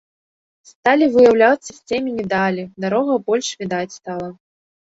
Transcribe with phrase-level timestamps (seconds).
[0.69, 4.27] Сталі выяўляцца з цемені далі, дарога больш відаць стала.